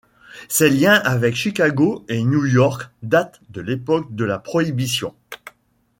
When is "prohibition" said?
4.39-5.15